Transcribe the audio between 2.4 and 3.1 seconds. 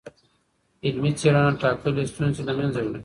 له منځه وړي.